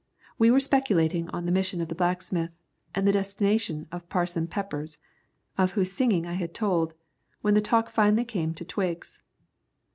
We 0.39 0.49
were 0.49 0.59
speculating 0.59 1.29
on 1.29 1.45
the 1.45 1.51
mission 1.51 1.79
of 1.79 1.87
the 1.87 1.93
blacksmith, 1.93 2.49
and 2.95 3.07
the 3.07 3.11
destination 3.11 3.85
of 3.91 4.09
Parson 4.09 4.47
Peppers, 4.47 4.97
of 5.59 5.73
whose 5.73 5.91
singing 5.91 6.25
I 6.25 6.33
had 6.33 6.55
told, 6.55 6.95
when 7.41 7.53
the 7.53 7.61
talk 7.61 7.85
came 7.85 7.93
finally 8.15 8.53
to 8.55 8.65
Twiggs. 8.65 9.21